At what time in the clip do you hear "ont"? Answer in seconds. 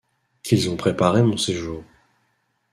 0.71-0.77